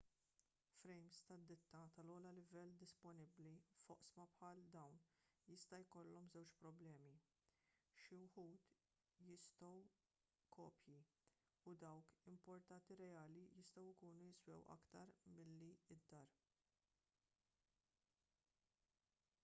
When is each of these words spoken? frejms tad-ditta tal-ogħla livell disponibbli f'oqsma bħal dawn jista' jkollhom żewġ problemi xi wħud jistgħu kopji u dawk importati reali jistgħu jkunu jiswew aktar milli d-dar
frejms 0.83 1.17
tad-ditta 1.31 1.79
tal-ogħla 1.97 2.29
livell 2.37 2.71
disponibbli 2.83 3.51
f'oqsma 3.81 4.25
bħal 4.35 4.61
dawn 4.75 4.95
jista' 5.49 5.79
jkollhom 5.83 6.29
żewġ 6.37 6.55
problemi 6.63 7.11
xi 8.05 8.19
wħud 8.37 8.65
jistgħu 9.27 9.71
kopji 10.57 10.97
u 11.73 11.77
dawk 11.85 12.17
importati 12.33 12.99
reali 13.05 13.45
jistgħu 13.61 13.87
jkunu 13.93 14.25
jiswew 14.31 14.65
aktar 14.79 15.15
milli 15.37 15.71
d-dar 15.93 16.35